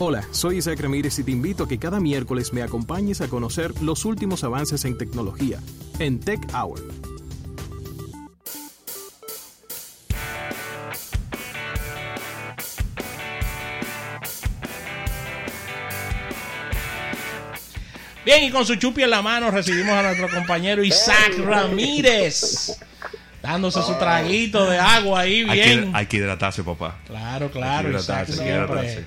[0.00, 3.72] Hola, soy Isaac Ramírez y te invito a que cada miércoles me acompañes a conocer
[3.82, 5.58] los últimos avances en tecnología
[5.98, 6.80] en Tech Hour.
[18.24, 22.78] Bien, y con su chupi en la mano recibimos a nuestro compañero Isaac Ramírez.
[23.42, 25.90] Dándose su traguito de agua ahí Hay bien.
[25.90, 26.98] que, hay que hidratarse, papá.
[27.06, 29.04] Claro, claro, Hay que Isaac hidratarse, hay que hidratarse.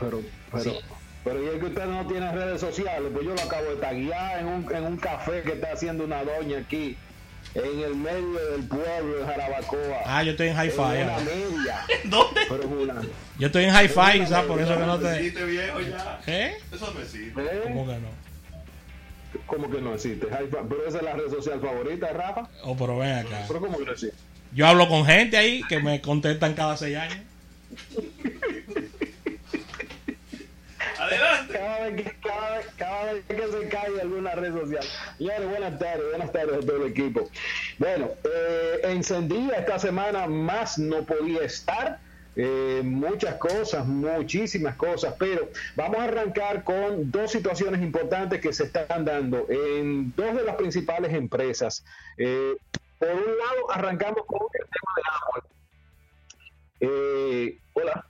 [0.51, 0.79] Pero, pero,
[1.23, 4.39] pero y es que usted no tiene redes sociales, pues yo lo acabo de taguear
[4.39, 6.97] en un, en un café que está haciendo una doña aquí,
[7.53, 10.01] en el medio del pueblo de Jarabacoa.
[10.05, 10.81] Ah, yo estoy en hi-fi.
[11.25, 11.85] media.
[12.05, 12.41] ¿Dónde?
[12.47, 13.01] Pero es una.
[13.37, 15.19] Yo estoy en hi-fi, por eso que no te.
[15.45, 16.21] viejo ya.
[16.27, 16.57] ¿Eh?
[16.71, 17.43] Eso me sirve.
[17.43, 17.61] ¿Eh?
[17.63, 18.21] ¿Cómo que no?
[19.45, 20.27] ¿Cómo que no existe?
[20.27, 22.49] Pero esa es la red social favorita de Rafa.
[22.63, 23.45] Oh, pero ven acá.
[23.47, 24.15] Pero ¿cómo que no existe?
[24.53, 27.19] Yo hablo con gente ahí que me contestan cada seis años.
[31.81, 32.15] Cada vez, que,
[32.77, 34.83] cada, vez, que se cae alguna red social.
[35.17, 37.29] Señores, buenas tardes, buenas tardes a todo el equipo.
[37.79, 41.99] Bueno, eh, encendida esta semana, más no podía estar.
[42.35, 48.65] Eh, muchas cosas, muchísimas cosas, pero vamos a arrancar con dos situaciones importantes que se
[48.65, 51.83] están dando en dos de las principales empresas.
[52.17, 52.55] Eh,
[52.99, 55.49] por un lado, arrancamos con el tema de Apple.
[56.81, 58.05] Eh, hola.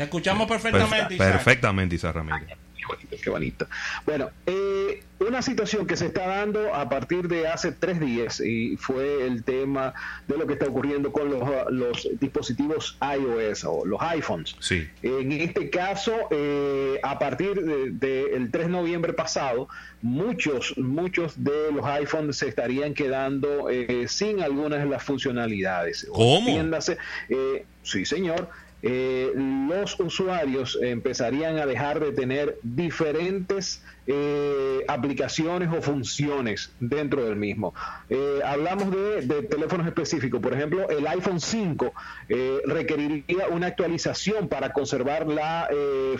[0.00, 1.32] Te escuchamos perfectamente, Isaac.
[1.32, 2.48] Perfectamente, Isaac Ramírez.
[2.74, 3.66] Qué bonito, qué bonito.
[4.06, 8.78] Bueno, eh, una situación que se está dando a partir de hace tres días y
[8.78, 9.92] fue el tema
[10.26, 14.56] de lo que está ocurriendo con los, los dispositivos iOS o los iPhones.
[14.60, 14.88] Sí.
[15.02, 19.68] En este caso, eh, a partir del de, el 3 de noviembre pasado,
[20.00, 26.06] muchos, muchos de los iPhones se estarían quedando eh, sin algunas de las funcionalidades.
[26.10, 26.48] ¿Cómo?
[26.48, 26.96] Entiéndase,
[27.28, 28.48] eh, sí, señor.
[28.82, 37.36] Eh, los usuarios empezarían a dejar de tener diferentes eh, aplicaciones o funciones dentro del
[37.36, 37.74] mismo.
[38.08, 41.92] Eh, hablamos de, teléfonos específicos, por ejemplo, el iPhone 5
[42.28, 45.68] eh, requeriría una actualización para conservar la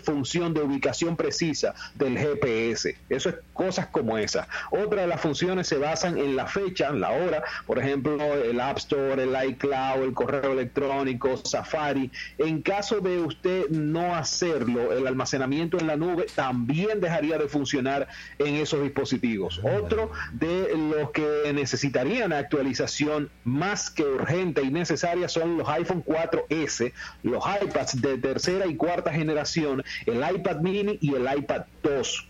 [0.04, 2.96] función de ubicación precisa del GPS.
[3.08, 4.46] Eso es cosas como esa.
[4.70, 8.78] Otra de las funciones se basan en la fecha, la hora, por ejemplo, el App
[8.78, 12.10] Store, el iCloud, el correo electrónico, Safari.
[12.38, 17.69] En caso de usted no hacerlo, el almacenamiento en la nube también dejaría de funcionar
[17.78, 19.60] en esos dispositivos.
[19.62, 26.92] Otro de los que necesitarían actualización más que urgente y necesaria son los iPhone 4S,
[27.22, 32.26] los iPads de tercera y cuarta generación, el iPad mini y el iPad 2.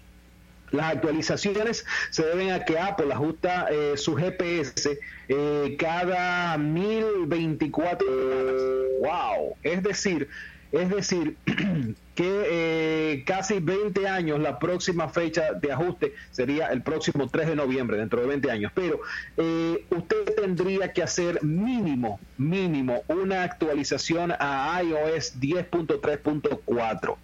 [0.73, 8.81] Las actualizaciones se deben a que Apple ajusta eh, su GPS eh, cada 1024 semanas.
[9.01, 9.57] ¡Wow!
[9.63, 10.29] Es decir,
[10.73, 11.37] es decir,
[12.15, 17.57] que eh, casi 20 años, la próxima fecha de ajuste sería el próximo 3 de
[17.57, 18.73] noviembre, dentro de 20 años.
[18.75, 19.01] Pero
[19.37, 27.17] eh, usted tendría que hacer mínimo, mínimo, una actualización a iOS 10.3.4.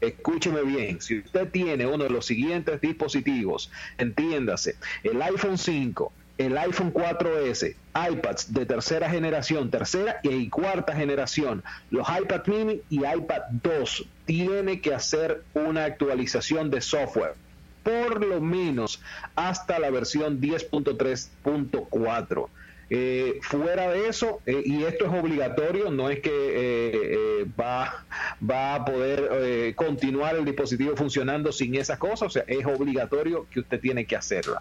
[0.00, 6.56] Escúcheme bien, si usted tiene uno de los siguientes dispositivos, entiéndase, el iPhone 5, el
[6.58, 13.42] iPhone 4S, iPads de tercera generación, tercera y cuarta generación, los iPad mini y iPad
[13.62, 17.34] 2, tiene que hacer una actualización de software,
[17.82, 19.00] por lo menos
[19.36, 22.48] hasta la versión 10.3.4.
[22.90, 28.04] Eh, fuera de eso, eh, y esto es obligatorio, no es que eh, va,
[28.48, 33.60] va a poder continuar el dispositivo funcionando sin esas cosas, o sea, es obligatorio que
[33.60, 34.60] usted tiene que hacerla.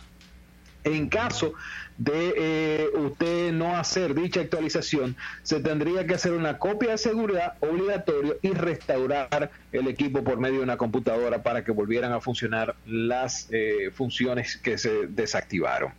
[0.84, 1.54] En caso
[1.98, 7.54] de eh, usted no hacer dicha actualización, se tendría que hacer una copia de seguridad
[7.62, 12.76] obligatorio y restaurar el equipo por medio de una computadora para que volvieran a funcionar
[12.86, 15.94] las eh, funciones que se desactivaron.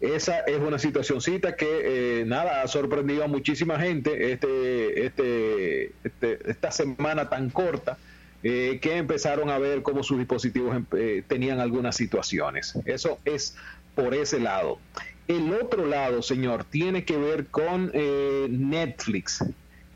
[0.00, 6.50] Esa es una situacióncita que eh, nada ha sorprendido a muchísima gente este, este, este
[6.50, 7.98] esta semana tan corta.
[8.40, 12.78] Que empezaron a ver cómo sus dispositivos eh, tenían algunas situaciones.
[12.84, 13.56] Eso es
[13.98, 14.78] por ese lado.
[15.26, 19.44] El otro lado, señor, tiene que ver con eh, Netflix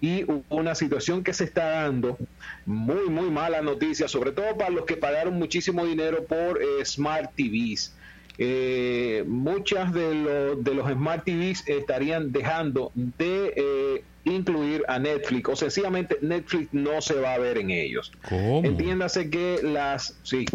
[0.00, 2.18] y una situación que se está dando,
[2.66, 7.30] muy, muy mala noticia, sobre todo para los que pagaron muchísimo dinero por eh, Smart
[7.36, 7.94] TVs.
[8.38, 15.48] Eh, muchas de, lo, de, los Smart TVs estarían dejando de eh, incluir a Netflix
[15.48, 18.10] o sencillamente Netflix no se va a ver en ellos.
[18.28, 18.64] ¿Cómo?
[18.64, 20.18] Entiéndase que las...
[20.24, 20.46] Sí,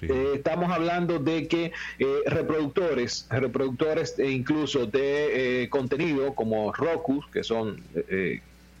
[0.00, 0.06] Sí.
[0.08, 7.24] Eh, estamos hablando de que eh, reproductores, reproductores e incluso de eh, contenido como Roku,
[7.32, 7.82] que son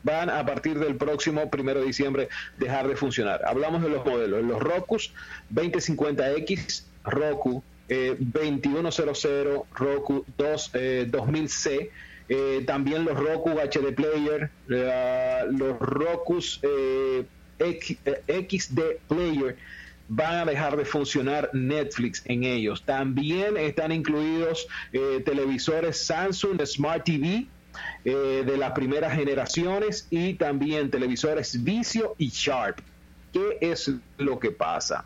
[0.02, 3.42] van a partir del próximo primero de diciembre dejar de funcionar.
[3.44, 4.96] Hablamos de los modelos, los Roku
[5.52, 11.90] 2050X, Roku eh, 2100, Roku 2, 2000C,
[12.28, 17.24] eh, también los Roku HD Player, los Roku eh,
[17.58, 19.56] XD Player
[20.08, 22.82] van a dejar de funcionar Netflix en ellos.
[22.82, 27.46] También están incluidos eh, televisores Samsung Smart TV
[28.04, 32.80] eh, de las primeras generaciones y también televisores Vicio y Sharp.
[33.32, 35.04] ¿Qué es lo que pasa?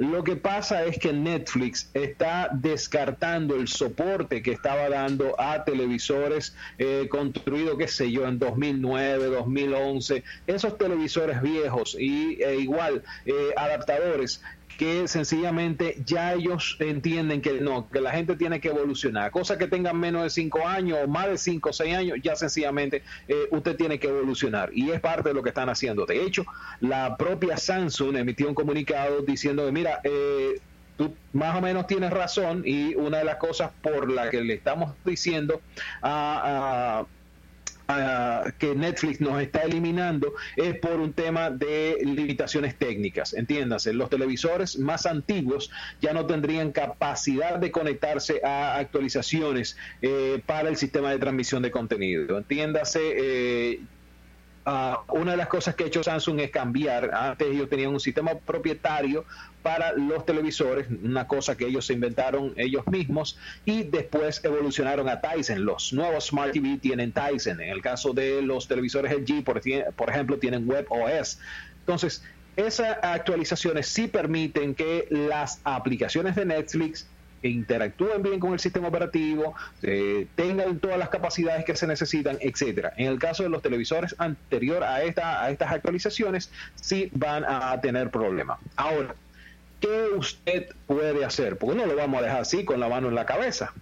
[0.00, 6.56] Lo que pasa es que Netflix está descartando el soporte que estaba dando a televisores
[6.78, 13.50] eh, construidos, qué sé yo, en 2009, 2011, esos televisores viejos y e igual eh,
[13.54, 14.40] adaptadores
[14.80, 19.30] que sencillamente ya ellos entienden que no, que la gente tiene que evolucionar.
[19.30, 22.34] Cosas que tengan menos de 5 años o más de 5 o 6 años, ya
[22.34, 24.70] sencillamente eh, usted tiene que evolucionar.
[24.72, 26.06] Y es parte de lo que están haciendo.
[26.06, 26.46] De hecho,
[26.80, 30.58] la propia Samsung emitió un comunicado diciendo mira, eh,
[30.96, 34.54] tú más o menos tienes razón y una de las cosas por la que le
[34.54, 35.60] estamos diciendo
[36.00, 37.04] a
[38.58, 43.34] que Netflix nos está eliminando es por un tema de limitaciones técnicas.
[43.34, 45.70] Entiéndase, los televisores más antiguos
[46.00, 51.70] ya no tendrían capacidad de conectarse a actualizaciones eh, para el sistema de transmisión de
[51.70, 52.38] contenido.
[52.38, 53.80] Entiéndase, eh,
[54.72, 57.12] Ah, una de las cosas que ha hecho Samsung es cambiar.
[57.12, 59.24] Antes ellos tenían un sistema propietario
[59.64, 65.20] para los televisores, una cosa que ellos se inventaron ellos mismos y después evolucionaron a
[65.20, 65.64] Tyson.
[65.64, 67.60] Los nuevos Smart TV tienen Tyson.
[67.60, 69.60] En el caso de los televisores LG, por,
[69.96, 71.40] por ejemplo, tienen WebOS.
[71.80, 72.22] Entonces,
[72.54, 77.08] esas actualizaciones sí permiten que las aplicaciones de Netflix
[77.42, 82.92] interactúen bien con el sistema operativo, eh, tengan todas las capacidades que se necesitan, etcétera.
[82.96, 88.10] En el caso de los televisores anterior a, a estas actualizaciones, sí van a tener
[88.10, 88.58] problemas.
[88.76, 89.14] Ahora,
[89.80, 91.56] ¿qué usted puede hacer?
[91.56, 93.72] Porque no lo vamos a dejar así con la mano en la cabeza.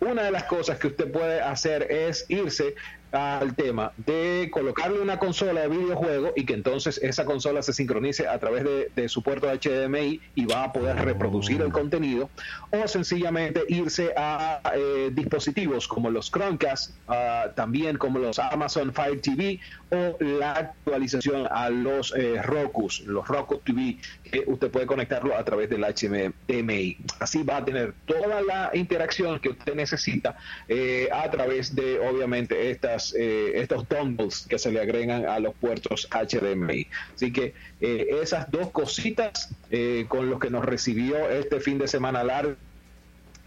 [0.00, 2.74] Una de las cosas que usted puede hacer es irse
[3.12, 8.28] al tema de colocarle una consola de videojuego y que entonces esa consola se sincronice
[8.28, 12.28] a través de, su puerto HDMI y va a poder reproducir el contenido
[12.70, 19.20] o sencillamente irse a eh, dispositivos como los Chromecast, ah, también como los Amazon Fire
[19.20, 19.58] TV
[19.90, 25.44] o la actualización a los eh, Rokus, los Roku TV, que usted puede conectarlo a
[25.44, 26.98] través del HDMI.
[27.18, 30.36] Así va a tener toda la interacción que usted necesita
[30.68, 35.54] eh, a través de obviamente estas eh, estos dongles que se le agregan a los
[35.54, 36.86] puertos HDMI.
[37.14, 41.88] Así que eh, esas dos cositas eh, con los que nos recibió este fin de
[41.88, 42.54] semana largo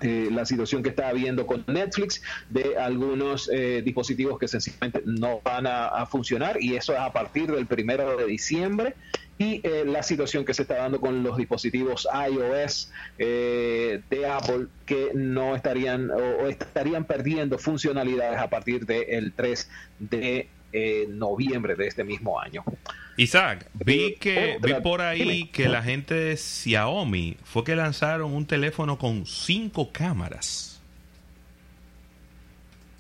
[0.02, 3.50] la situación que está habiendo con Netflix de algunos
[3.86, 8.26] dispositivos que sencillamente no van a, funcionar y eso es a partir del primero de
[8.26, 8.96] diciembre
[9.38, 14.68] y eh, la situación que se está dando con los dispositivos iOS eh, de Apple
[14.86, 19.70] que no estarían o, estarían perdiendo funcionalidades a partir del 3
[20.00, 22.64] de eh, noviembre de este mismo año.
[23.18, 28.46] Isaac, vi que vi por ahí que la gente de Xiaomi fue que lanzaron un
[28.46, 30.82] teléfono con cinco cámaras.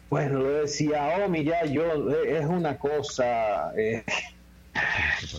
[0.09, 3.71] Bueno, lo de Xiaomi ya yo es una cosa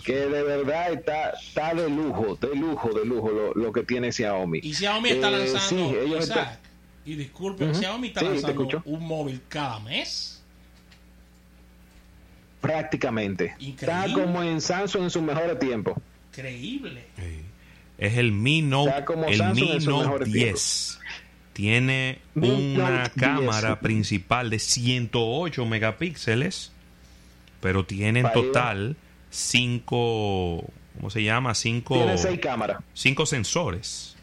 [0.04, 4.60] que de verdad está, está de lujo, de lujo, de lujo lo, que tiene Xiaomi.
[4.62, 5.98] Y Xiaomi está eh, lanzando,
[7.06, 10.42] y disculpe, Xiaomi está lanzando un móvil cada mes.
[12.60, 13.54] Prácticamente.
[13.60, 16.00] Está como en Samsung en su mejor tiempo.
[16.30, 17.04] Increíble.
[17.98, 21.00] Es el Mi Note, el Mi Note 10.
[21.52, 26.72] Tiene una cámara principal de 108 megapíxeles,
[27.60, 28.96] pero tiene en total
[29.34, 30.64] cinco,
[30.96, 31.54] ¿cómo se llama?
[31.54, 31.94] Cinco...
[31.94, 32.78] Tiene seis cámaras.
[32.94, 34.16] Cinco sensores.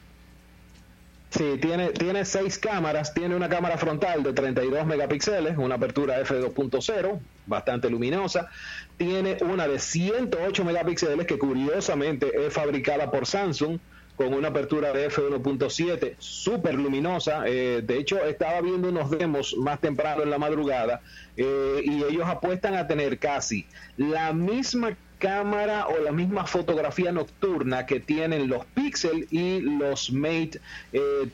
[1.29, 7.19] Sí, tiene, tiene seis cámaras, tiene una cámara frontal de 32 megapíxeles, una apertura f2.0,
[7.45, 8.49] bastante luminosa,
[8.97, 13.79] tiene una de 108 megapíxeles que curiosamente es fabricada por Samsung,
[14.15, 17.43] con una apertura de f1.7 súper luminosa.
[17.47, 21.01] Eh, de hecho, estaba viendo unos demos más temprano en la madrugada
[21.37, 23.65] eh, y ellos apuestan a tener casi
[23.97, 30.59] la misma cámara o la misma fotografía nocturna que tienen los Pixel y los Mate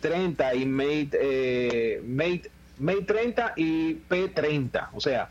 [0.01, 4.89] 30 eh, y Mate, Mate, Mate 30 y P30.
[4.93, 5.29] O sea,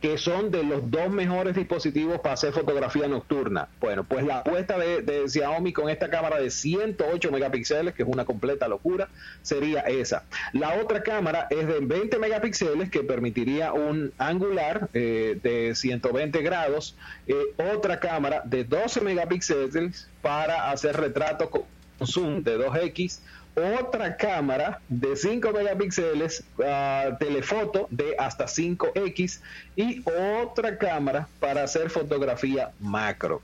[0.00, 3.68] que son de los dos mejores dispositivos para hacer fotografía nocturna.
[3.80, 8.24] Bueno, pues la apuesta de, Xiaomi con esta cámara de 108 megapíxeles, que es una
[8.24, 9.08] completa locura,
[9.42, 10.24] sería esa.
[10.52, 16.96] La otra cámara es de 20 megapíxeles, que permitiría un angular eh, de 120 grados.
[17.26, 17.34] Eh,
[17.74, 21.64] otra cámara de 12 megapíxeles para hacer retratos con
[22.06, 23.20] zoom de 2x
[23.58, 29.40] otra cámara de 5 megapíxeles, uh, telefoto de hasta 5X
[29.76, 30.02] y
[30.42, 33.42] otra cámara para hacer fotografía macro.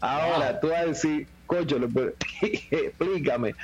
[0.00, 1.78] Ahora, tú vas a decir, coño,
[2.70, 3.54] explícame.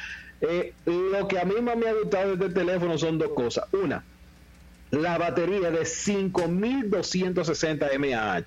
[0.41, 3.67] Eh, lo que a mí más me ha gustado de este teléfono son dos cosas.
[3.73, 4.03] Una,
[4.91, 8.43] la batería de 5260 mAh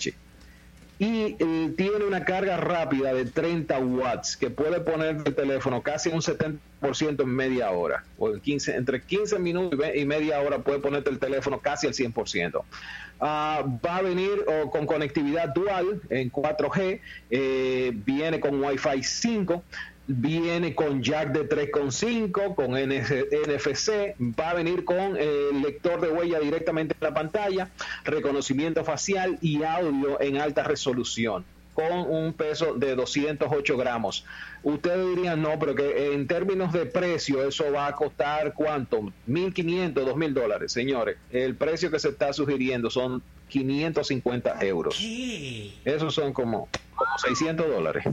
[1.03, 6.07] y eh, tiene una carga rápida de 30 watts que puede poner el teléfono casi
[6.07, 6.59] un 70%
[7.21, 11.19] en media hora o en 15, entre 15 minutos y media hora puede ponerte el
[11.19, 12.63] teléfono casi al 100%.
[13.19, 19.61] Ah, va a venir con conectividad dual en 4G, eh, viene con Wi-Fi 5,
[20.07, 26.39] viene con jack de 3.5, con NFC, va a venir con el lector de huella
[26.39, 27.69] directamente en la pantalla,
[28.03, 34.25] reconocimiento facial y audio en alta resolución con un peso de 208 gramos.
[34.61, 39.01] Ustedes dirían, no, pero que en términos de precio eso va a costar cuánto?
[39.27, 40.71] 1.500, 2.000 dólares.
[40.71, 44.99] Señores, el precio que se está sugiriendo son 550 euros.
[45.83, 48.05] Esos son como, como 600 dólares.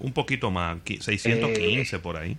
[0.00, 2.36] Un poquito más, 615 por ahí.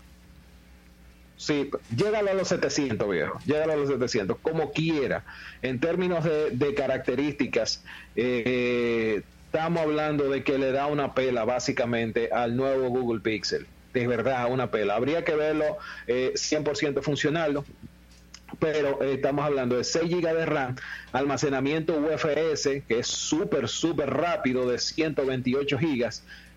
[1.38, 3.39] Sí, llégalo a los 700, viejo.
[3.46, 5.24] Llegalo a los 700, como quiera.
[5.63, 7.84] En términos de, características,
[8.15, 13.65] eh, estamos hablando de que le da una pela básicamente al nuevo Google Pixel.
[13.91, 14.96] De verdad, una pela.
[14.96, 17.63] Habría que verlo 100% eh, funcional,
[18.60, 20.75] pero eh, estamos hablando de 6 GB de RAM,
[21.12, 26.10] almacenamiento UFS, que es súper, súper rápido, de 128 GB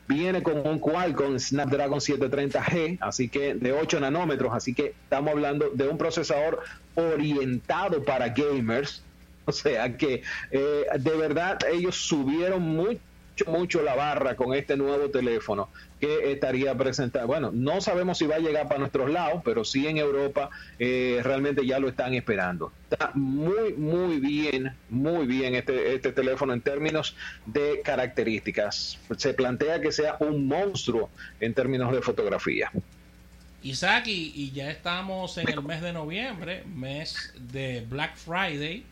[0.06, 5.70] Viene con un Qualcomm Snapdragon 730G, así que de 8 nanómetros, así que estamos hablando
[5.70, 6.60] de un procesador
[6.94, 9.02] orientado para gamers.
[9.46, 12.98] O sea que eh, de verdad ellos subieron mucho
[13.46, 15.68] mucho la barra con este nuevo teléfono
[16.00, 17.26] que estaría presentado.
[17.26, 21.20] Bueno, no sabemos si va a llegar para nuestros lados, pero sí en Europa eh,
[21.22, 22.72] realmente ya lo están esperando.
[22.90, 28.98] Está muy, muy bien, muy bien este, este teléfono en términos de características.
[29.16, 31.10] Se plantea que sea un monstruo
[31.40, 32.70] en términos de fotografía.
[33.62, 38.84] Isaac, y ya estamos en el mes de noviembre, mes de Black Friday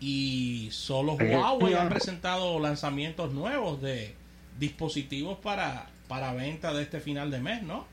[0.00, 4.14] y solo Huawei ha presentado lanzamientos nuevos de
[4.58, 7.86] dispositivos para, para venta de este final de mes, ¿no?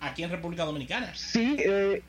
[0.00, 1.12] Aquí en República Dominicana.
[1.14, 2.02] Sí, eh,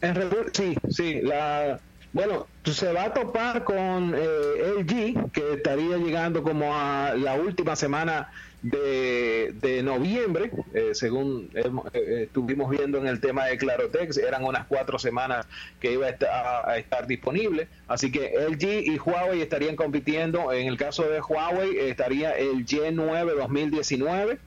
[0.00, 1.20] en sí, sí.
[1.22, 1.80] La,
[2.18, 7.76] bueno, se va a topar con eh, LG, que estaría llegando como a la última
[7.76, 14.66] semana de, noviembre, eh, según eh, estuvimos viendo en el tema de Clarotex, eran unas
[14.66, 15.46] cuatro semanas
[15.78, 17.68] que iba a estar, disponible.
[17.86, 20.52] Así que LG y Huawei estarían compitiendo.
[20.52, 24.40] En el caso de Huawei estaría el G9 2019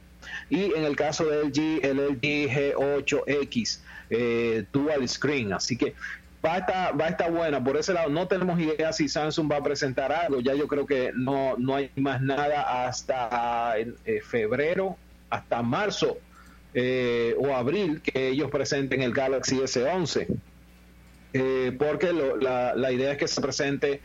[0.49, 3.79] y en el caso de LG el LG G8X
[4.13, 5.53] eh, Dual Screen.
[5.53, 5.95] Así que
[6.43, 7.63] va a estar, va a estar buena.
[7.63, 10.39] Por ese lado, no tenemos idea si Samsung va a presentar algo.
[10.39, 14.97] Ya yo creo que no, no hay más nada hasta en, eh, febrero,
[15.29, 16.17] hasta marzo
[16.73, 20.27] eh, o abril que ellos presenten el Galaxy S11.
[21.33, 24.01] Eh, porque la, idea es que se presente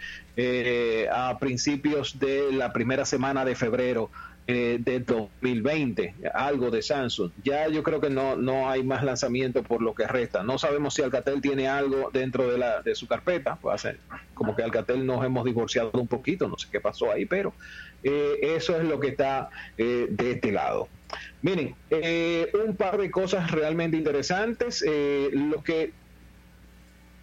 [1.11, 4.11] a principios de la primera semana de febrero
[4.49, 7.33] eh, de 2020, algo de Samsung.
[7.43, 10.45] Ya yo creo que no, no hay más lanzamiento por lo que resta.
[10.45, 13.57] No sabemos si Alcatel tiene algo dentro de, la, de su carpeta.
[13.57, 13.99] Puede ser
[14.35, 17.55] como que Alcatel nos hemos divorciado un poquito, no sé qué pasó ahí, pero
[18.05, 20.87] eh, eso es lo que está eh, de este lado.
[21.43, 21.75] Miren,
[22.65, 24.85] un par de cosas realmente interesantes.
[25.33, 25.93] lo que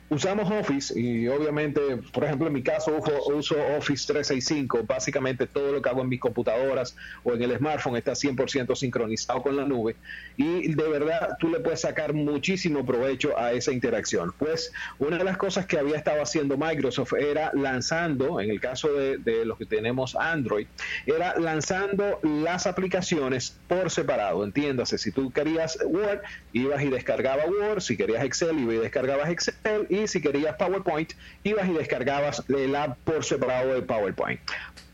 [0.10, 1.82] usamos Office y obviamente,
[2.12, 6.20] por ejemplo, en mi caso uso, Office 365, básicamente todo lo que hago en mis
[6.20, 9.96] computadoras o en el smartphone está 100% sincronizado con la nube
[10.38, 14.34] y de verdad tú le puedes sacar muchísimo provecho a esa interacción.
[14.38, 18.94] Pues una de las cosas que había estado haciendo Microsoft era lanzando, en el caso
[18.94, 20.68] de, de los que tenemos Android,
[21.06, 27.82] era lanzando las aplicaciones por separado, entiéndase, si tú querías Word, ibas y descargabas Word,
[27.82, 32.76] si querías Excel, ibas y descargabas Excel y si querías PowerPoint, ibas y descargabas el
[32.76, 34.40] app por separado de PowerPoint.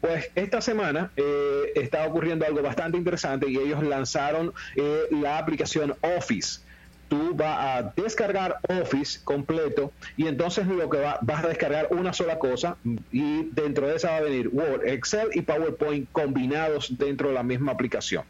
[0.02, 5.96] Pues esta semana eh, está ocurriendo algo bastante interesante y ellos lanzaron eh, la aplicación
[6.02, 6.62] Office
[7.10, 12.14] tú vas a descargar Office completo y entonces lo que va, vas a descargar una
[12.14, 12.78] sola cosa
[13.12, 17.44] y dentro de esa va a venir Word, Excel y PowerPoint combinados dentro de la
[17.44, 18.24] misma aplicación.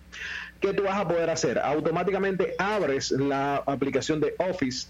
[0.59, 1.59] ¿Qué tú vas a poder hacer?
[1.59, 4.87] Automáticamente abres la aplicación de Office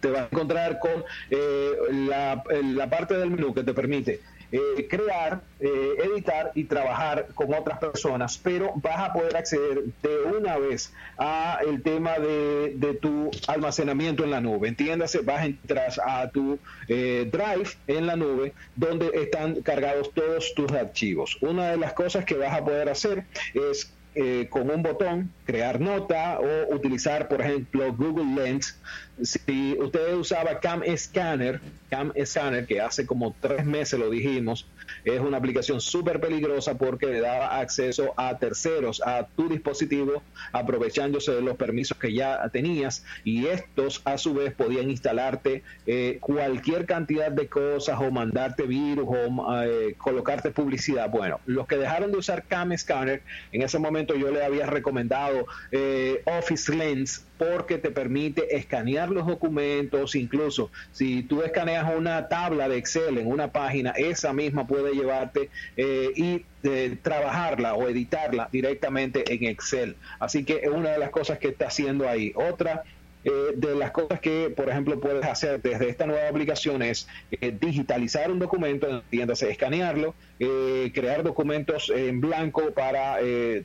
[0.00, 5.42] te vas a encontrar con eh, la, parte del menú que te permite eh, crear,
[5.60, 10.92] eh, editar y trabajar con otras personas, pero vas a poder acceder de una vez
[11.18, 14.68] a el tema de, de tu almacenamiento en la nube.
[14.68, 20.72] Entiéndase, vas a entrar a tu Drive en la nube donde están cargados todos tus
[20.72, 21.36] archivos.
[21.42, 25.80] Una de las cosas que vas a poder hacer es eh, con un botón, crear
[25.80, 28.76] nota o utilizar, por ejemplo, Google Lens.
[29.22, 31.60] Si usted usaba Cam Scanner,
[31.90, 34.66] Cam Scanner, que hace como tres meses lo dijimos,
[35.04, 40.22] es una aplicación súper peligrosa porque le daba acceso a terceros a tu dispositivo,
[40.52, 46.18] aprovechándose de los permisos que ya tenías y estos a su vez podían instalarte eh,
[46.20, 51.10] cualquier cantidad de cosas o mandarte virus o eh, colocarte publicidad.
[51.10, 53.22] Bueno, los que dejaron de usar Cam Scanner,
[53.52, 59.26] en ese momento yo le había recomendado eh, Office Lens porque te permite escanear los
[59.26, 64.92] documentos, incluso si tú escaneas una tabla de Excel en una página, esa misma puede
[64.92, 69.96] llevarte eh, y eh, trabajarla o editarla directamente en Excel.
[70.18, 72.32] Así que es una de las cosas que está haciendo ahí.
[72.34, 72.82] Otra
[73.24, 77.08] eh, de las cosas que, por ejemplo, puedes hacer desde esta nueva aplicación es
[77.60, 83.18] digitalizar un documento, entiéndase, escanearlo, crear documentos en blanco para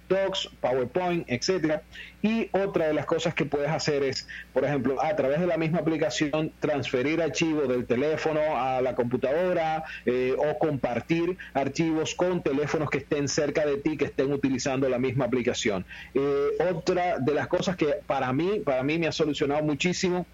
[0.10, 1.84] Docs, PowerPoint, etcétera,
[2.24, 5.58] y otra de las cosas que puedes hacer es, por ejemplo, a través de la
[5.58, 12.90] misma aplicación, transferir archivos del teléfono a la computadora eh, o compartir archivos con teléfonos
[12.90, 15.86] que estén cerca de ti, que estén utilizando la misma aplicación.
[16.14, 20.26] Eh, otra de las cosas que para mí, para mí me ha solucionado muchísimo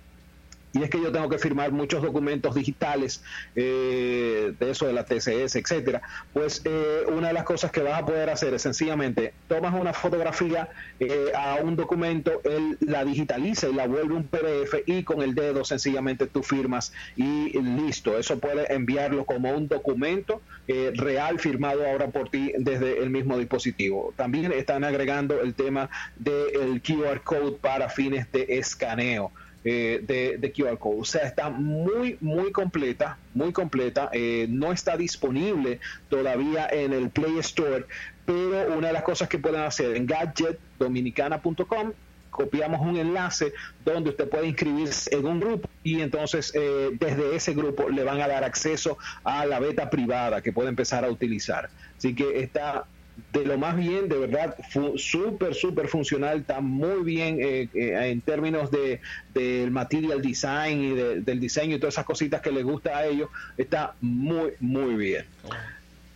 [0.74, 3.24] y es que yo tengo que firmar muchos documentos digitales
[3.56, 6.02] eh, de eso de la TCS, etcétera,
[6.34, 9.94] pues eh, una de las cosas que vas a poder hacer es sencillamente tomas una
[9.94, 15.22] fotografía eh, a un documento, él la digitaliza y la vuelve un PDF y con
[15.22, 18.18] el dedo sencillamente tú firmas y listo.
[18.18, 24.14] Eso puede enviarlo como un documento real firmado ahora por ti desde el mismo dispositivo.
[24.16, 29.32] También están agregando el tema del QR code para fines de escaneo.
[29.66, 31.02] Eh, de, de, QR Code.
[31.02, 34.10] O sea, está muy, muy completa, muy completa.
[34.14, 37.86] Eh, no está disponible todavía en el Play Store,
[38.26, 41.92] pero una de las cosas que pueden hacer en gadgetdominicana.com
[42.30, 43.52] copiamos un enlace
[43.84, 48.22] donde usted puede inscribirse en un grupo y entonces eh, desde ese grupo le van
[48.22, 51.70] a dar acceso a la beta privada que puede empezar a utilizar.
[51.98, 52.86] Así que está
[53.34, 54.56] de lo más bien, de verdad,
[54.96, 59.00] súper, súper funcional, está muy bien eh, eh, en términos de
[59.34, 63.30] del material design y del diseño y todas esas cositas que les gusta a ellos,
[63.58, 65.26] está muy, muy bien.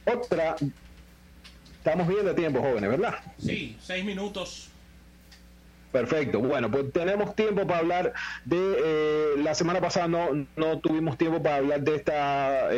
[0.05, 0.55] Otra,
[1.77, 3.15] estamos bien de tiempo, jóvenes, ¿verdad?
[3.37, 4.69] Sí, seis minutos.
[5.91, 6.39] Perfecto.
[6.39, 8.13] Bueno, pues tenemos tiempo para hablar
[8.45, 12.69] de eh, la semana pasada no, no tuvimos tiempo para hablar de esta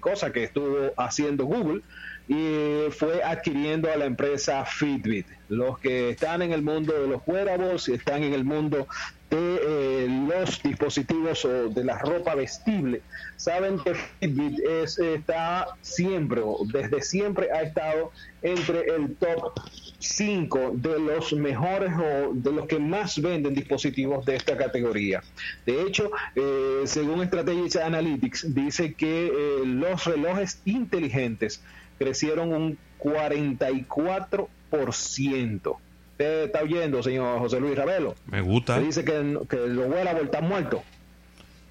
[0.00, 1.82] cosa que estuvo haciendo Google
[2.28, 5.26] y fue adquiriendo a la empresa Fitbit.
[5.48, 8.86] Los que están en el mundo de los wearables están en el mundo
[9.30, 13.02] de eh, los dispositivos o de la ropa vestible,
[13.36, 19.52] saben que Fitbit es, está siempre, o desde siempre ha estado entre el top
[19.98, 25.22] 5 de los mejores o de los que más venden dispositivos de esta categoría.
[25.66, 29.32] De hecho, eh, según Strategic Analytics, dice que eh,
[29.64, 31.62] los relojes inteligentes
[32.04, 35.76] crecieron un 44%.
[36.12, 38.14] Usted está oyendo, señor José Luis Ravelo.
[38.26, 38.78] Me gusta.
[38.78, 40.82] dice que, que los wearables están muertos.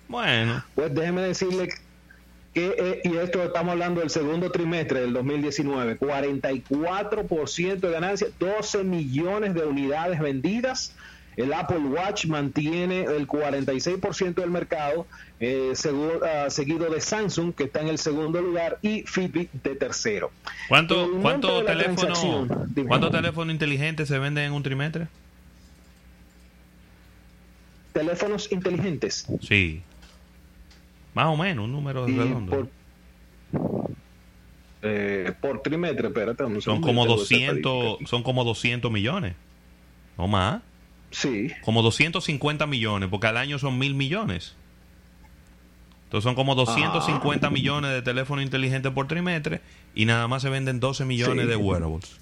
[0.07, 0.63] Bueno.
[0.75, 1.69] Pues déjeme decirle
[2.53, 8.83] que, eh, y esto estamos hablando del segundo trimestre del 2019, 44% de ganancia, 12
[8.83, 10.95] millones de unidades vendidas
[11.37, 15.07] el Apple Watch mantiene el 46% del mercado,
[15.39, 15.73] eh,
[16.23, 20.31] ah, seguido de Samsung, que está en el segundo lugar, y Fitbit de tercero.
[20.67, 22.47] ¿Cuánto, cuánto teléfono,
[22.87, 25.07] ¿Cuántos teléfonos inteligentes se venden en un trimestre?
[27.93, 29.27] Teléfonos inteligentes.
[29.41, 29.81] Sí.
[31.13, 32.67] Más o menos, un número redondo.
[34.81, 36.61] Eh, por, trimestre, espérate.
[36.61, 39.35] son como 200, son como 200 millones.
[40.17, 40.61] ¿No más?
[41.13, 41.51] Sí.
[41.61, 44.55] Como 250 millones, porque al año son mil millones.
[46.05, 47.49] Entonces son como 250 ah.
[47.49, 49.61] millones de teléfonos inteligentes por trimestre
[49.95, 52.19] y nada más se venden 12 millones de wearables.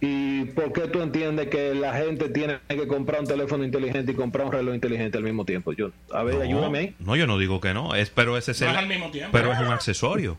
[0.00, 4.14] ¿Y por qué tú entiendes que la gente tiene que comprar un teléfono inteligente y
[4.14, 5.72] comprar un reloj inteligente al mismo tiempo?
[5.72, 6.94] Yo, a ver, ayúdame ahí.
[7.00, 9.30] No, yo no digo que no, es, pero ese es al mismo tiempo.
[9.32, 10.38] Pero es un accesorio.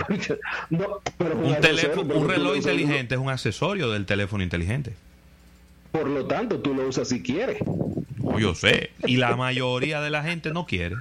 [0.70, 4.94] un, teléfono, un reloj inteligente es un accesorio del teléfono inteligente.
[5.92, 7.58] Por lo tanto, tú lo usas si quieres.
[8.38, 8.90] yo sé.
[9.06, 10.96] Y la mayoría de la gente no quiere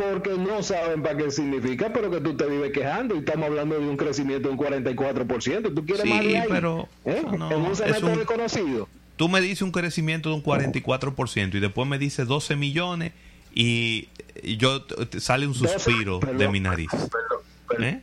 [0.00, 3.78] porque no saben para qué significa, pero que tú te vives quejando y estamos hablando
[3.78, 5.74] de un crecimiento de un 44%.
[5.74, 7.22] ¿Tú quieres más de pero ¿Eh?
[7.36, 8.88] no, en un semestre desconocido.
[9.16, 13.12] Tú me dices un crecimiento de un 44% y después me dices 12 millones
[13.54, 14.08] y
[14.56, 14.86] yo
[15.18, 16.88] sale un suspiro de mi nariz.
[16.90, 18.00] Perdón, 12 ¿Eh?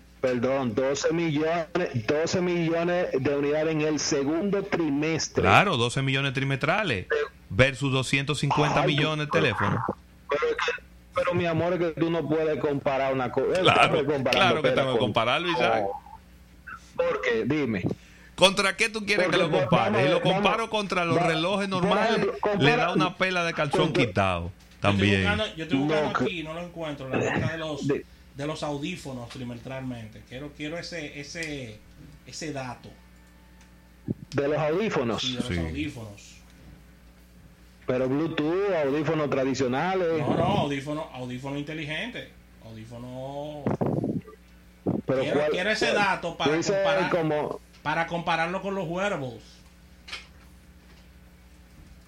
[1.12, 5.44] Millones, 12 millones de unidades en el segundo trimestre.
[5.44, 7.08] Claro, 12 millones trimestrales
[7.50, 9.80] versus 250 millones de teléfonos.
[11.16, 13.62] Pero mi amor, es que tú no puedes comparar una cosa.
[13.62, 15.86] Claro, claro que tengo que compararlo, Isaac.
[16.96, 17.84] Porque, dime.
[18.36, 20.04] ¿Contra qué tú quieres que lo compare?
[20.04, 22.28] Si lo comparo contra los relojes normales,
[22.60, 24.52] le da una pela de calzón quitado.
[24.80, 25.24] También.
[25.56, 28.06] Yo estoy buscando, aquí, no lo encuentro, la lista de los, de
[28.46, 30.22] los audífonos trimestralmente.
[30.30, 31.80] Quiero, quiero ese, ese,
[32.28, 32.90] ese dato.
[34.36, 35.22] ¿De los audífonos?
[35.22, 36.38] Sí, de los audífonos.
[37.88, 40.20] Pero Bluetooth, audífonos tradicionales.
[40.20, 42.28] No, no, audífonos audífono inteligentes.
[42.64, 43.64] Audífonos.
[45.06, 45.22] Pero
[45.52, 47.60] quiero, ese dato para, comparar, como...
[47.82, 49.42] para compararlo con los wearables.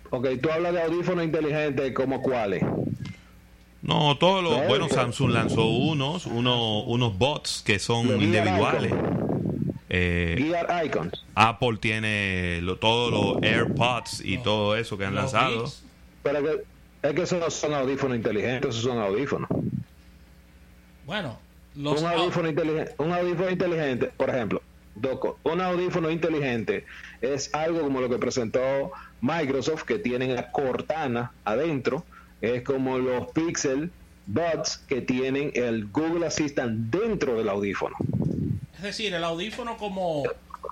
[0.09, 2.63] Ok, tú hablas de audífonos inteligentes, ¿como cuáles?
[3.81, 4.67] No, todos los.
[4.67, 8.93] Bueno, Samsung lanzó unos, unos, unos bots que son individuales.
[9.89, 10.53] Eh,
[10.85, 11.25] Icons.
[11.33, 15.71] Apple tiene todos los AirPods y todo eso que han lanzado.
[16.21, 16.63] Pero que,
[17.07, 19.49] es que esos no son audífonos inteligentes, esos son audífonos.
[21.05, 21.39] Bueno,
[21.75, 24.61] un, audífono inteligente, un audífono inteligente, por ejemplo,
[25.43, 26.85] un audífono inteligente
[27.21, 32.05] es algo como lo que presentó Microsoft, que tienen a Cortana adentro,
[32.41, 33.91] es como los Pixel
[34.27, 37.95] Buds que tienen el Google Assistant dentro del audífono.
[38.75, 40.23] Es decir, el audífono como,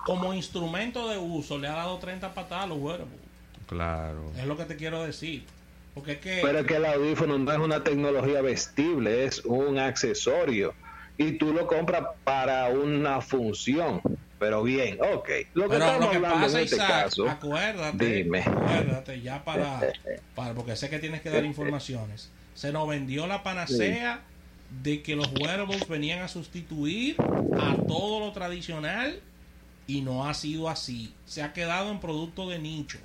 [0.06, 3.20] como instrumento de uso le ha dado 30 patadas a los wearables.
[3.68, 4.32] Claro.
[4.38, 5.44] Es lo que te quiero decir.
[5.94, 6.40] Porque es que...
[6.42, 10.74] Pero es que el audífono no es una tecnología vestible, es un accesorio.
[11.18, 14.02] Y tú lo compras para una función.
[14.40, 15.30] Pero bien, ok.
[15.54, 18.40] Lo que, Pero lo que pasa, en este caso, acuérdate, dime.
[18.40, 19.80] acuérdate, ya para,
[20.36, 22.30] para, porque sé que tienes que dar informaciones.
[22.54, 24.22] Se nos vendió la panacea
[24.84, 27.16] de que los wearables venían a sustituir
[27.58, 29.22] a todo lo tradicional
[29.88, 31.14] y no ha sido así.
[31.26, 33.00] Se ha quedado en producto de nicho.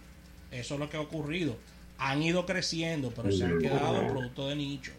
[0.50, 1.56] Eso es lo que ha ocurrido.
[1.98, 4.92] Han ido creciendo, pero se han quedado en producto de nicho.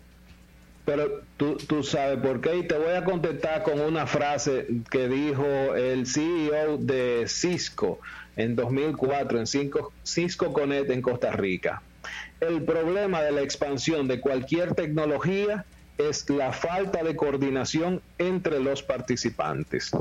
[0.86, 5.08] Pero tú, tú sabes por qué y te voy a contestar con una frase que
[5.08, 8.00] dijo el CEO de Cisco
[8.36, 11.82] en 2004 en Cisco, Cisco Connect en Costa Rica.
[12.42, 15.66] El problema de la expansión de cualquier tecnología
[15.98, 19.92] es la falta de coordinación entre los participantes.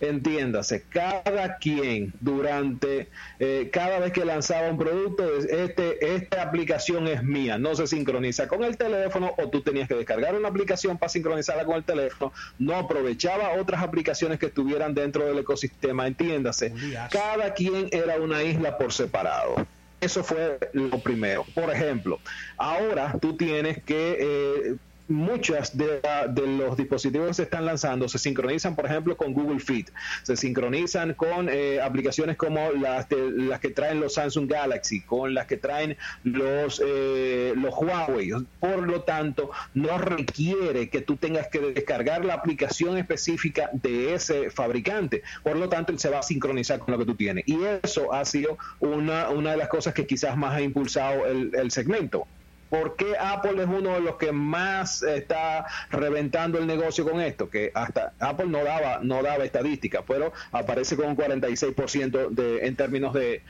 [0.00, 7.22] Entiéndase, cada quien durante, eh, cada vez que lanzaba un producto, este, esta aplicación es
[7.22, 11.10] mía, no se sincroniza con el teléfono o tú tenías que descargar una aplicación para
[11.10, 16.72] sincronizarla con el teléfono, no aprovechaba otras aplicaciones que estuvieran dentro del ecosistema, entiéndase,
[17.10, 19.66] cada quien era una isla por separado.
[20.00, 21.46] Eso fue lo primero.
[21.54, 22.20] Por ejemplo,
[22.58, 24.76] ahora tú tienes que eh,
[25.08, 26.00] muchas de,
[26.46, 29.90] los dispositivos que se están lanzando se sincronizan, por ejemplo, con Google Fit,
[30.22, 35.46] se sincronizan con eh, aplicaciones como las, las que traen los Samsung Galaxy, con las
[35.46, 38.32] que traen los, eh, los Huawei.
[38.60, 44.50] Por lo tanto, no requiere que tú tengas que descargar la aplicación específica de ese
[44.50, 45.22] fabricante.
[45.42, 47.44] Por lo tanto, él se va a sincronizar con lo que tú tienes.
[47.46, 51.52] Y eso ha sido una, una de las cosas que quizás más ha impulsado el,
[51.54, 52.26] el segmento.
[52.70, 57.48] ¿Por qué Apple es uno de los que más está reventando el negocio con esto?
[57.48, 62.76] Que hasta Apple no daba no daba estadística, pero aparece con un 46% de, en
[62.76, 63.42] términos de,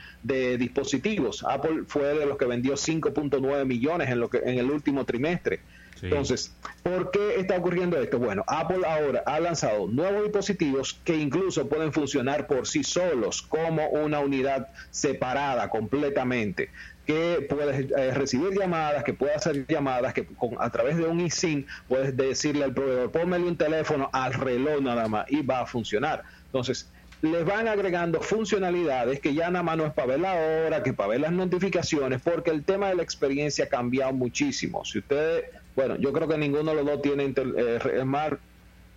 [0.57, 1.43] dispositivos.
[1.43, 5.59] Apple fue de los que vendió 5.9 millones en, lo que, en el último trimestre.
[6.01, 6.53] Entonces,
[6.83, 8.19] ¿por qué está ocurriendo esto?
[8.19, 13.89] Bueno, Apple ahora ha lanzado nuevos dispositivos que incluso pueden funcionar por sí solos como
[13.89, 16.69] una unidad separada completamente
[17.07, 20.27] que puedes eh, recibir llamadas, que puedes hacer llamadas, que
[20.59, 25.07] a través de un eSIM puedes decirle al proveedor, póngale un teléfono al reloj nada
[25.07, 26.23] más y va a funcionar.
[26.47, 26.89] Entonces,
[27.21, 30.91] les van agregando funcionalidades que ya nada más no es para ver la hora, que
[30.93, 34.83] para ver las notificaciones, porque el tema de la experiencia ha cambiado muchísimo.
[34.83, 35.45] Si ustedes,
[35.77, 38.39] bueno, yo creo que ninguno de los dos tiene eh, Smart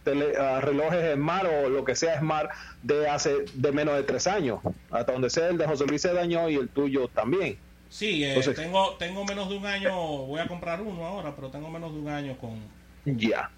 [0.04, 2.50] relojes Smart o lo que sea Smart
[2.82, 4.58] de hace de menos de tres años,
[4.90, 7.58] hasta donde sea el de José Luis se dañó y el tuyo también.
[7.90, 9.92] Sí, eh, tengo, tengo menos de un año,
[10.26, 12.60] voy a comprar uno ahora, pero tengo menos de un año con...
[13.04, 13.50] Ya.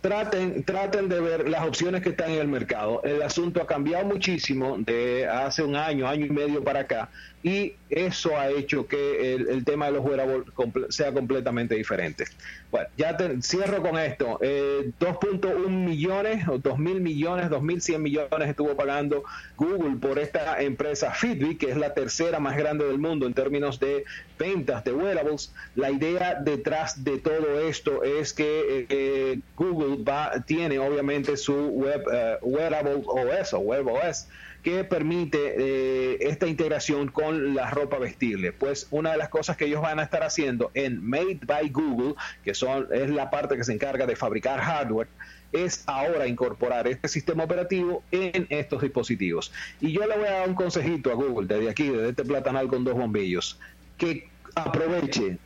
[0.00, 3.02] Traten, traten de ver las opciones que están en el mercado.
[3.02, 7.10] El asunto ha cambiado muchísimo de hace un año, año y medio para acá,
[7.42, 10.44] y eso ha hecho que el, tema de los wearables
[10.90, 12.24] sea completamente diferente.
[12.70, 14.38] Bueno, ya cierro con esto.
[14.38, 19.24] 2.1 eh, millones o 2 mil millones, 2.100 millones estuvo pagando
[19.56, 23.80] Google por esta empresa Fitbit, que es la tercera más grande del mundo en términos
[23.80, 24.04] de
[24.38, 25.52] ventas de wearables.
[25.74, 32.04] La idea detrás de todo esto es que eh, Google va, tiene obviamente su web,
[32.06, 34.28] uh, wearable OS o web OS
[34.62, 38.52] que permite eh, esta integración con la ropa vestible.
[38.52, 42.14] Pues una de las cosas que ellos van a estar haciendo en Made by Google,
[42.44, 45.08] que son, es la parte que se encarga de fabricar hardware,
[45.52, 49.52] es ahora incorporar este sistema operativo en estos dispositivos.
[49.80, 52.68] Y yo le voy a dar un consejito a Google desde aquí, desde este platanal
[52.68, 53.58] con dos bombillos,
[53.96, 55.38] que aproveche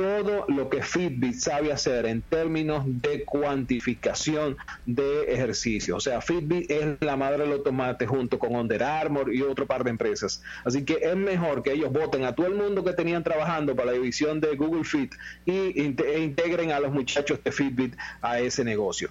[0.00, 5.96] todo lo que Fitbit sabe hacer en términos de cuantificación de ejercicio.
[5.96, 9.84] O sea, Fitbit es la madre del tomate junto con Under Armour y otro par
[9.84, 10.42] de empresas.
[10.64, 13.88] Así que es mejor que ellos voten a todo el mundo que tenían trabajando para
[13.88, 15.12] la división de Google Fit
[15.44, 19.10] y e integren a los muchachos de Fitbit a ese negocio.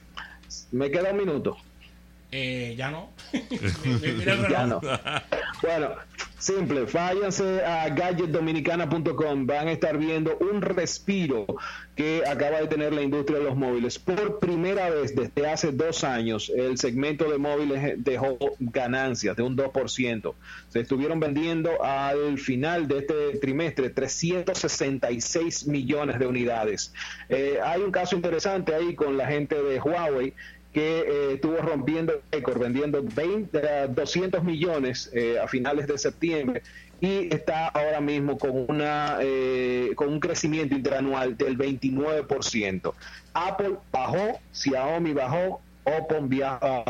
[0.71, 1.58] Me queda un minuto.
[2.32, 3.10] Eh, ya no.
[4.50, 4.82] ya no.
[5.63, 5.89] Bueno,
[6.38, 11.48] simple, váyanse a gadgetdominicana.com, van a estar viendo un respiro
[11.96, 13.98] que acaba de tener la industria de los móviles.
[13.98, 19.58] Por primera vez desde hace dos años, el segmento de móviles dejó ganancias de un
[19.58, 20.34] 2%.
[20.70, 26.94] Se estuvieron vendiendo al final de este trimestre 366 millones de unidades.
[27.28, 30.34] Eh, hay un caso interesante ahí con la gente de Huawei
[30.73, 36.62] que eh, estuvo rompiendo récord, vendiendo 20, 200 millones eh, a finales de septiembre
[37.01, 42.93] y está ahora mismo con una eh, con un crecimiento interanual del 29%.
[43.34, 45.62] Apple bajó, Xiaomi bajó,
[45.97, 46.15] Oppo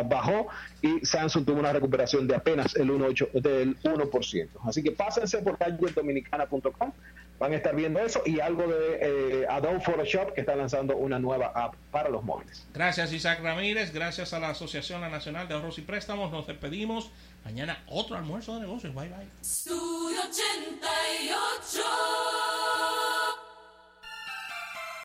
[0.05, 0.47] bajó
[0.81, 4.49] y Samsung tuvo una recuperación de apenas el 1.8 del 1%.
[4.65, 5.57] Así que pásense por
[5.93, 6.91] dominicana.com
[7.39, 11.17] van a estar viendo eso y algo de eh, Adobe Photoshop que está lanzando una
[11.19, 12.67] nueva app para los móviles.
[12.73, 17.11] Gracias Isaac Ramírez, gracias a la Asociación Nacional de Ahorros y Préstamos, nos despedimos.
[17.45, 19.27] Mañana otro almuerzo de negocios, bye bye.
[19.41, 21.83] 88.